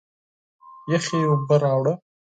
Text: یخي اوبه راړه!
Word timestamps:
یخي 0.91 1.19
اوبه 1.29 1.55
راړه! 1.61 1.93